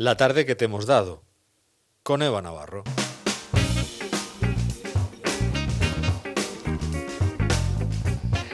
[0.00, 1.24] La tarde que te hemos dado,
[2.04, 2.84] con Eva Navarro.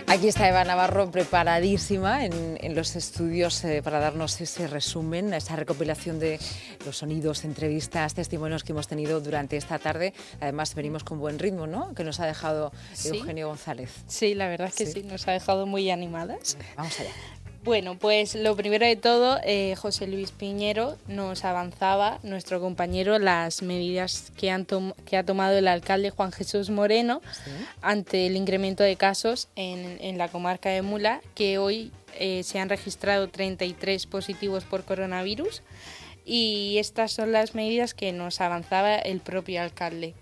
[0.06, 6.18] Aquí está Eva Navarro preparadísima en, los estudios eh, para darnos ese resumen, esa recopilación
[6.18, 6.40] de
[6.86, 10.14] los sonidos, entrevistas, testimonios que hemos tenido durante esta tarde.
[10.40, 11.92] Además, venimos con buen ritmo, ¿no?
[11.94, 12.72] Que nos ha dejado
[13.04, 13.90] Eugenio González.
[14.06, 15.02] Sí, la verdad es que sí.
[15.02, 16.56] nos ha dejado muy animadas.
[16.74, 17.12] Vamos allá.
[17.64, 23.62] Bueno, pues lo primero de todo, eh, José Luis Piñero nos avanzaba, nuestro compañero, las
[23.62, 24.66] medidas que, han
[25.06, 27.22] que ha tomado el alcalde Juan Jesús Moreno
[27.80, 32.68] ante el incremento de casos en, la comarca de Mula, que hoy eh, se han
[32.68, 35.62] registrado 33 positivos por coronavirus
[36.26, 40.12] y estas son las medidas que nos avanzaba el propio alcalde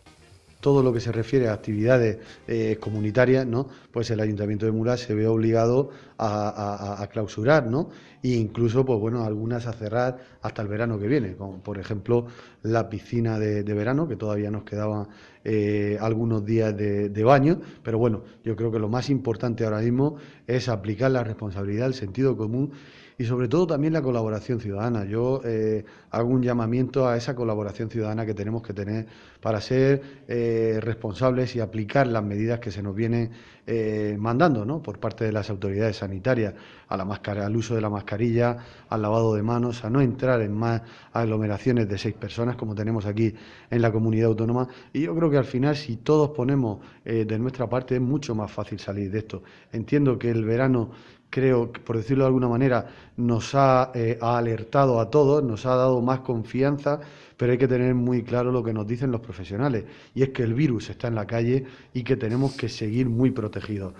[0.62, 3.66] todo lo que se refiere a actividades eh, comunitarias, ¿no?
[3.91, 7.91] pues el Ayuntamiento de Mulas se ve obligado a, clausurar, ¿no?
[8.23, 12.27] E incluso, pues bueno, algunas a cerrar hasta el verano que viene, como por ejemplo
[12.62, 15.09] la piscina de, verano, que todavía nos quedaban
[15.42, 20.17] eh, algunos días de, baño, pero bueno, yo creo que lo más importante ahora mismo
[20.47, 22.73] es aplicar la responsabilidad, el sentido común
[23.19, 25.05] y sobre todo también la colaboración ciudadana.
[25.05, 29.06] Yo eh, hago un llamamiento a esa colaboración ciudadana que tenemos que tener
[29.41, 33.31] para ser eh, responsables y aplicar las medidas que se nos vienen
[33.67, 34.83] eh, mandando ¿no?
[34.83, 36.55] por parte de las autoridades sanitarias,
[36.89, 38.57] a la máscara, al uso de la mascarilla,
[38.89, 40.83] al lavado de manos, a no entrar en más
[41.13, 43.35] aglomeraciones de seis personas como tenemos aquí
[43.71, 44.69] en la comunidad autónoma.
[44.93, 48.51] Y yo creo que al final, si todos ponemos de nuestra parte, es mucho más
[48.51, 49.43] fácil salir de esto.
[49.73, 50.91] Entiendo que el verano
[51.33, 56.02] creo, por decirlo de alguna manera, nos eh, ha, alertado a todos, nos ha dado
[56.02, 57.00] más confianza,
[57.38, 60.42] pero hay que tener muy claro lo que nos dicen los profesionales, y es que
[60.42, 63.94] el virus está en la calle y que tenemos que seguir muy protegidos.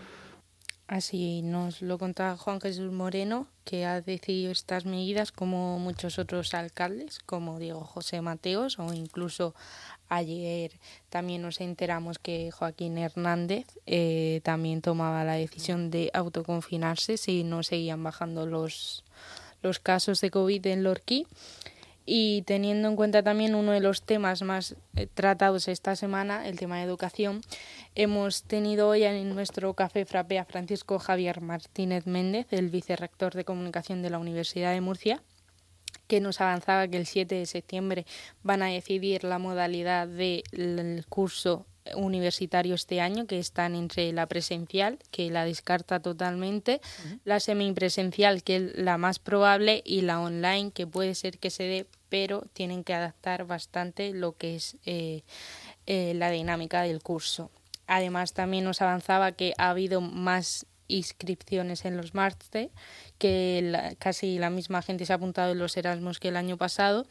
[0.93, 6.53] Así nos lo contaba Juan Jesús Moreno, que ha decidido estas medidas como muchos otros
[6.53, 9.55] alcaldes, como Diego José Mateos o incluso
[10.11, 10.73] Ayer
[11.09, 17.63] también nos enteramos que Joaquín Hernández eh, también tomaba la decisión de autoconfinarse si no
[17.63, 19.03] seguían bajando los,
[19.63, 21.27] los casos de COVID en Lorquí.
[22.05, 26.59] Y teniendo en cuenta también uno de los temas más eh, tratados esta semana, el
[26.59, 27.43] tema de educación,
[27.95, 33.45] hemos tenido hoy en nuestro café frappé a Francisco Javier Martínez Méndez, el vicerrector de
[33.45, 35.23] comunicación de la Universidad de Murcia,
[36.09, 38.07] que nos avanzaba que el 7 de septiembre
[38.43, 44.99] van a decidir la modalidad del curso universitario este año, que están entre la presencial,
[45.11, 46.81] que la descarta totalmente,
[47.25, 51.65] la semipresencial, que es la más probable, y la online, que puede ser que se
[51.65, 55.23] dé, pero tienen que adaptar bastante lo que es eh,
[55.87, 57.51] eh, la dinámica del curso.
[57.87, 62.71] Además, también nos avanzaba que ha habido más inscripciones en los máster,
[63.19, 67.07] que casi la misma gente se ha apuntado en los Erasmus que el año pasado.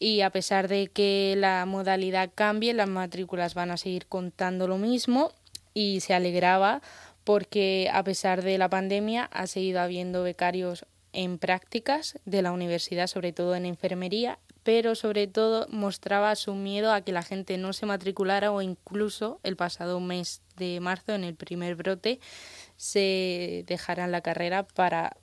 [0.00, 4.78] Y a pesar de que la modalidad cambie, las matrículas van a seguir contando lo
[4.78, 5.30] mismo
[5.74, 6.80] y se alegraba
[7.22, 13.06] porque a pesar de la pandemia ha seguido habiendo becarios en prácticas de la universidad,
[13.06, 17.72] sobre todo en enfermería, pero sobre todo mostraba su miedo a que la gente no
[17.72, 22.20] se matriculara o incluso el pasado mes de marzo, en el primer brote,
[22.76, 25.16] se dejarán la carrera para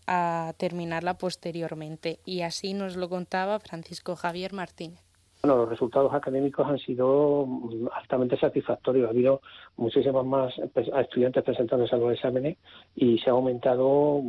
[0.57, 2.19] terminarla posteriormente.
[2.25, 5.07] Y así nos lo contaba Francisco Javier Martínez.
[5.41, 9.07] Bueno, los resultados académicos han sido mm, altamente satisfactorios.
[9.07, 9.41] Ha habido
[9.77, 12.57] muchísimos más estudiantes presentándose a los exámenes
[12.95, 14.21] y se ha aumentado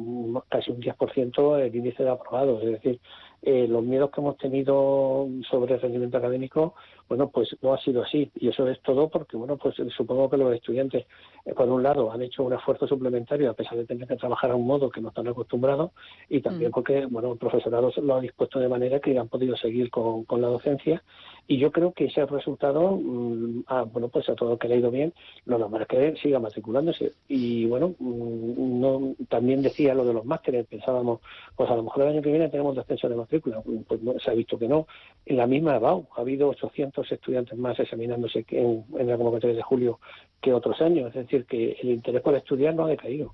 [0.48, 2.62] casi un 10% el índice de aprobados.
[2.62, 3.00] Es decir,
[3.42, 6.74] eh, los miedos que hemos tenido sobre el rendimiento académico,
[7.08, 8.30] bueno, pues no ha sido así.
[8.34, 11.06] Y eso es todo porque, bueno, pues supongo que los estudiantes,
[11.44, 14.50] eh, por un lado, han hecho un esfuerzo suplementario a pesar de tener que trabajar
[14.50, 15.92] a un modo que no están acostumbrados
[16.28, 16.74] y también mm.
[16.74, 20.42] porque, bueno, el profesorado lo ha dispuesto de manera que han podido seguir con, con
[20.42, 21.02] la docencia.
[21.50, 24.74] Y yo creo que ese resultado, mm, ah, bueno, pues a todo lo que le
[24.74, 25.14] ha ido bien,
[25.46, 27.12] lo normal es que siga matriculándose.
[27.26, 31.20] Y bueno, mm, no, también decía lo de los másteres, pensábamos,
[31.56, 33.62] pues a lo mejor el año que viene tenemos descenso de matrícula.
[33.88, 34.86] Pues no, se ha visto que no.
[35.24, 39.62] En la misma EBAU ha habido 800 estudiantes más examinándose en, en la convocatoria de
[39.62, 40.00] julio
[40.42, 41.08] que otros años.
[41.08, 43.32] Es decir, que el interés por estudiar no ha decaído.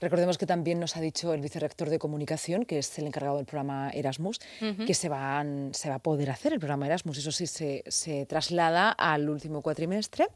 [0.00, 3.46] Recordemos que también nos ha dicho el vicerrector de comunicación, que es el encargado del
[3.46, 4.40] programa Erasmus,
[4.86, 7.18] que se, van, se va a poder hacer el programa Erasmus.
[7.18, 10.28] Eso sí, se, se traslada al último cuatrimestre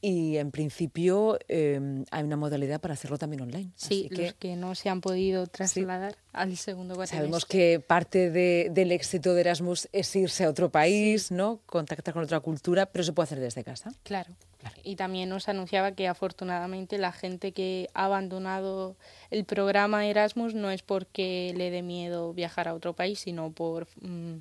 [0.00, 3.70] y en principio em, hay una modalidad para hacerlo también online.
[3.76, 7.18] Sí, los que, no se han podido trasladar al segundo cuatrimestre.
[7.18, 11.60] Sabemos que parte del éxito de Erasmus es irse a otro país, ¿no?
[11.66, 13.92] contactar con otra cultura, pero se puede hacer desde casa.
[14.02, 14.34] Claro.
[14.82, 18.96] Y también nos anunciaba que afortunadamente la gente que ha abandonado
[19.30, 23.86] el programa Erasmus no es porque le dé miedo viajar a otro país, sino por
[24.00, 24.36] mm,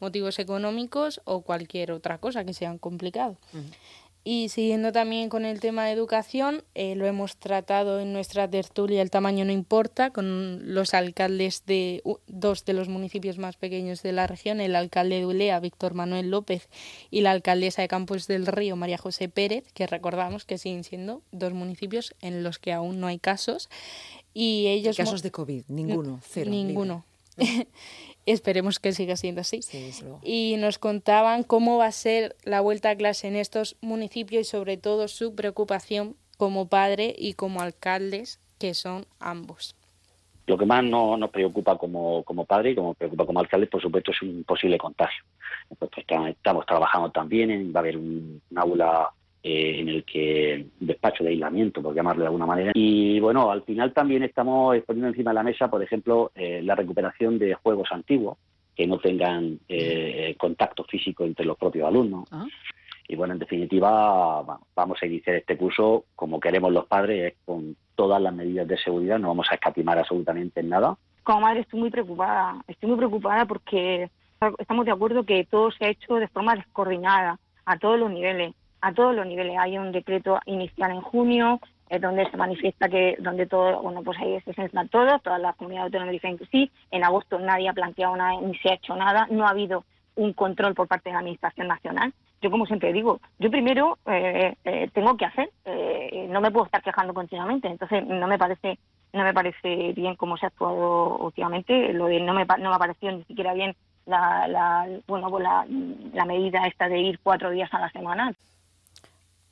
[0.00, 3.36] motivos económicos o cualquier otra cosa que sea complicado.
[4.24, 9.00] Y siguiendo también con el tema de educación, eh, lo hemos tratado en nuestra tertulia
[9.00, 14.12] El tamaño no importa, con los alcaldes de dos de los municipios más pequeños de
[14.12, 16.68] la región, el alcalde de Ulea, Víctor Manuel López,
[17.10, 21.22] y la alcaldesa de Campos del Río, María José Pérez, que recordamos que siguen siendo
[21.32, 23.70] dos municipios en los que aún no hay casos.
[24.34, 26.50] Y ellos casos de COVID, ninguno, cero.
[26.50, 27.04] Ninguno.
[28.28, 29.60] Esperemos que siga siendo así.
[30.22, 34.44] y nos contaban cómo va a ser la vuelta a clase en estos municipios y
[34.44, 39.74] sobre todo su preocupación como padre y como alcaldes, que son ambos.
[40.46, 44.10] Lo que más nos preocupa como, como padre y como preocupa como alcalde, por supuesto,
[44.10, 45.24] es un posible contagio.
[46.28, 49.10] estamos trabajando también, va a haber un aula
[49.42, 52.72] eh, en el que despacho de aislamiento, por llamarlo de alguna manera.
[52.74, 56.74] Y bueno, al final también estamos poniendo encima de la mesa, por ejemplo, eh, la
[56.74, 58.36] recuperación de juegos antiguos
[58.74, 62.28] que no tengan eh, contacto físico entre los propios alumnos.
[62.30, 62.46] Ah.
[63.08, 68.20] Y bueno, en definitiva, vamos a iniciar este curso como queremos los padres, con todas
[68.20, 70.96] las medidas de seguridad, no vamos a escatimar absolutamente en nada.
[71.22, 74.10] Como madre estoy muy preocupada, estoy muy preocupada porque
[74.58, 78.54] estamos de acuerdo que todo se ha hecho de forma descoordinada a todos los niveles
[78.80, 79.56] a todos los niveles.
[79.58, 81.60] Hay un decreto inicial en junio
[81.90, 85.56] eh, donde se manifiesta que donde todo, bueno, pues ahí se centran todos, todas las
[85.56, 86.70] comunidades autónomas dicen que sí.
[86.90, 89.26] En agosto nadie ha planteado nada ni se ha hecho nada.
[89.30, 89.84] No ha habido
[90.16, 92.12] un control por parte de la Administración Nacional.
[92.40, 95.50] Yo, como siempre digo, yo primero eh, eh, tengo que hacer,
[96.28, 97.66] no me puedo estar quejando continuamente.
[97.68, 98.78] Entonces, no me parece
[99.12, 101.92] no me parece bien cómo se ha actuado últimamente.
[101.92, 103.74] Lo de no me, no me ha parecido ni siquiera bien
[104.06, 105.66] la, la bueno, pues la,
[106.12, 108.32] la medida esta de ir cuatro días a la semana.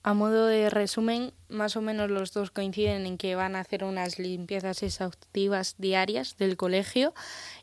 [0.07, 3.83] A modo de resumen, más o menos los dos coinciden en que van a hacer
[3.83, 7.13] unas limpiezas exhaustivas diarias del colegio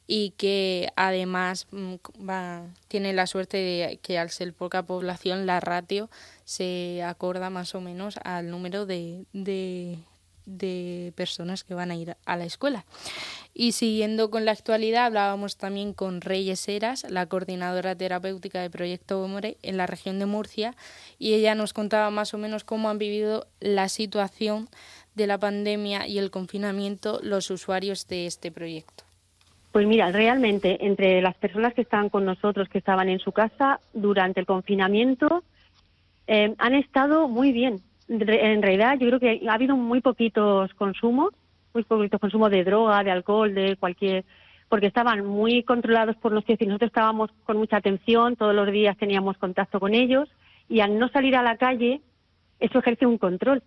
[0.07, 1.93] y que además mm,
[2.29, 6.09] va, tiene la suerte de que al ser poca población la ratio
[6.43, 9.99] se acorda más o menos al número de, de
[10.45, 12.85] de personas que van a ir a la escuela.
[13.53, 19.27] Y siguiendo con la actualidad, hablábamos también con Reyes Eras, la coordinadora terapéutica de Proyecto
[19.27, 20.75] More en la región de Murcia,
[21.19, 24.69] y ella nos contaba más o menos cómo han vivido la situación
[25.15, 29.03] de la pandemia y el confinamiento los usuarios de este proyecto.
[29.71, 33.79] Pues mira, realmente entre las personas que estaban con nosotros, que estaban en su casa
[33.93, 35.43] durante el confinamiento,
[36.27, 37.81] eh, han estado muy bien
[38.21, 41.33] en realidad yo creo que ha habido muy poquitos consumos,
[41.73, 44.25] muy poquitos consumos de droga, de alcohol, de cualquier,
[44.69, 48.97] porque estaban muy controlados por los y nosotros estábamos con mucha atención, todos los días
[48.97, 50.29] teníamos contacto con ellos
[50.69, 52.01] y al no salir a la calle,
[52.59, 53.63] eso ejerce un control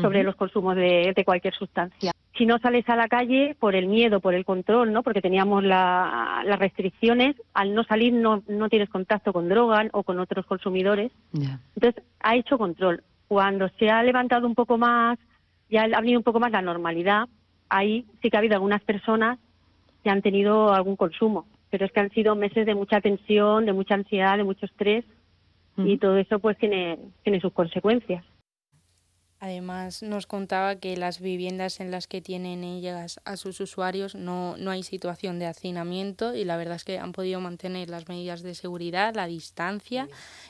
[0.00, 2.12] sobre los consumos de, cualquier sustancia.
[2.36, 5.04] Si no sales a la calle por el miedo, por el control, ¿no?
[5.04, 10.18] Porque teníamos las restricciones, al no salir no, no tienes contacto con droga o con
[10.18, 11.12] otros consumidores.
[11.32, 15.18] Entonces, ha hecho control cuando se ha levantado un poco más,
[15.70, 17.28] ya ha venido un poco más la normalidad,
[17.68, 19.38] ahí sí que ha habido algunas personas
[20.02, 23.72] que han tenido algún consumo, pero es que han sido meses de mucha tensión, de
[23.72, 25.04] mucha ansiedad, de mucho estrés
[25.76, 28.24] y todo eso pues tiene, tiene sus consecuencias.
[29.44, 34.56] Además, nos contaba que las viviendas en las que tienen ellas a sus usuarios no,
[34.56, 38.40] no hay situación de hacinamiento y la verdad es que han podido mantener las medidas
[38.40, 40.08] de seguridad, la distancia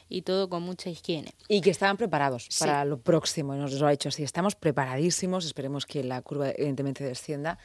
[0.09, 1.35] y todo con mucha higiene.
[1.49, 4.23] Y que estaban preparados para lo próximo, nos lo ha dicho así.
[4.23, 7.59] Estamos preparadísimos, esperemos que la curva evidentemente descienda,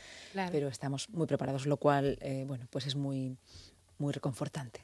[0.51, 3.37] pero estamos muy preparados, lo cual, eh, bueno, pues es muy,
[3.99, 4.83] muy reconfortante.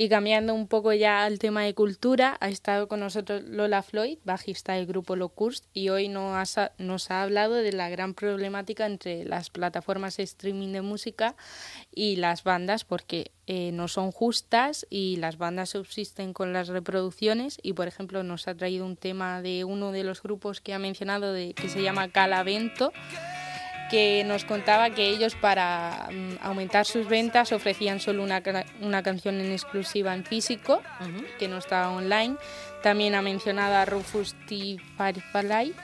[0.00, 4.16] Y cambiando un poco ya al tema de cultura, ha estado con nosotros Lola Floyd,
[4.24, 9.50] bajista del grupo Locust, y hoy nos ha, hablado de la gran problemática entre las
[9.50, 11.36] plataformas de streaming de música
[11.94, 17.58] y las bandas, porque eh, no son justas y las bandas subsisten con las reproducciones.
[17.62, 20.78] Y por ejemplo, nos ha traído un tema de uno de los grupos que ha
[20.78, 22.90] mencionado, de, que se llama Calavento
[23.90, 28.42] que nos contaba que ellos para mm, aumentar sus ventas ofrecían solo una,
[28.80, 30.82] una canción en exclusiva en físico,
[31.38, 32.36] que no estaba online.
[32.82, 34.76] También ha mencionado a Rufus T.
[34.96, 35.74] Firefly,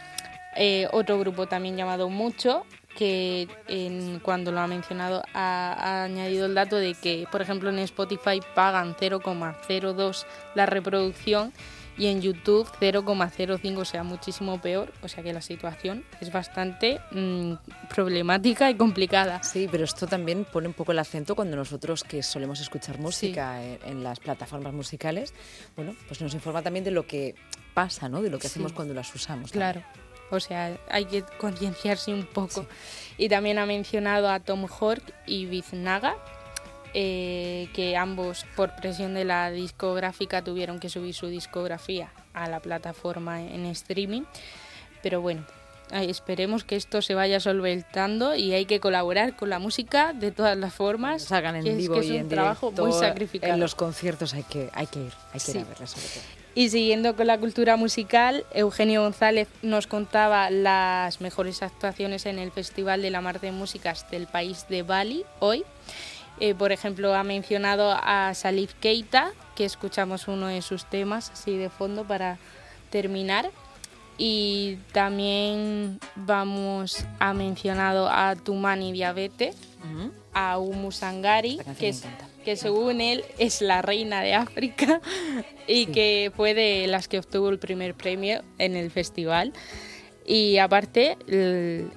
[0.57, 2.65] eh, otro grupo también llamado Mucho,
[2.97, 7.69] que en, cuando lo ha mencionado ha, ha, añadido el dato de que, por ejemplo,
[7.69, 11.53] en Spotify pagan 0,02 la reproducción
[11.99, 14.93] y en YouTube 0,05, o sea, muchísimo peor.
[15.03, 17.55] O sea que la situación es bastante mm,
[17.89, 19.43] problemática y complicada.
[19.43, 23.63] Sí, pero esto también pone un poco el acento cuando nosotros que solemos escuchar música
[23.63, 25.33] en, las plataformas musicales,
[25.75, 27.35] bueno, pues nos informa también de lo que
[27.75, 28.23] pasa, ¿no?
[28.23, 29.53] De lo que hacemos cuando las usamos.
[29.53, 29.83] Claro.
[30.31, 32.67] O sea, hay que concienciarse un poco.
[33.17, 36.17] Y también ha mencionado a Tom Hork y Biznaga,
[36.99, 42.61] eh, que ambos por presión de la discográfica tuvieron que subir su discografía a la
[42.61, 44.23] plataforma en streaming.
[45.03, 45.45] Pero bueno,
[45.93, 50.57] esperemos que esto se vaya solventando y hay que colaborar con la música de todas
[50.57, 51.31] las formas.
[51.33, 53.53] Hagan en vivo y en trabajo muy sacrificado.
[53.53, 56.23] En los conciertos hay que, hay que ir, hay que ir a verla sobre todo.
[56.55, 62.53] Y siguiendo con la cultura musical, Eugenio González nos contaba las mejores actuaciones en el
[62.53, 65.63] Festival de la Mar de Músicas del país de Bali hoy.
[66.41, 71.57] Eh, por ejemplo, ha mencionado a Salif Keita, que escuchamos uno de sus temas así
[71.57, 72.39] de fondo para
[72.91, 73.51] terminar.
[74.19, 79.53] Y también vamos a mencionado a Tumani Diabete,
[80.33, 81.95] a Umu Sangari, que,
[82.45, 85.01] que según él es la reina de África
[85.67, 89.53] y que fue de las que obtuvo el primer premio en el festival.
[90.29, 91.17] Y aparte,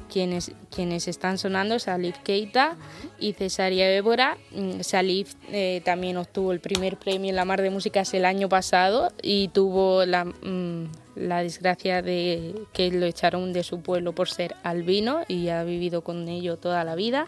[0.08, 2.78] quienes, quienes están sonando, Salif Keita
[3.20, 4.38] y Cesaria Évora.
[4.52, 8.48] Mm, Salif eh, también obtuvo el primer premio en la Mar de Músicas el año
[8.48, 14.30] pasado y tuvo la, mm, la desgracia de que lo echaron de su pueblo por
[14.30, 17.28] ser albino y ha vivido con ello toda la vida.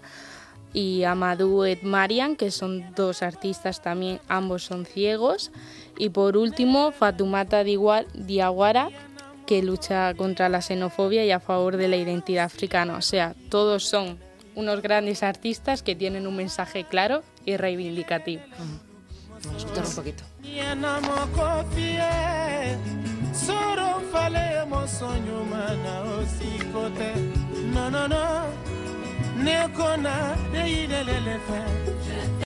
[0.74, 5.52] Y Amadou et Marian, que son dos artistas también, ambos son ciegos.
[5.98, 8.90] Y por último, Fatumata Diawara,
[9.52, 12.96] que lucha contra la xenofobia y a favor de la identidad africana.
[12.96, 14.18] O sea, todos son
[14.56, 18.44] unos grandes artistas que tienen un mensaje claro y reivindicativo.
[19.28, 20.24] Vamos a escuchar un poquito.
[27.74, 28.46] No, no, no.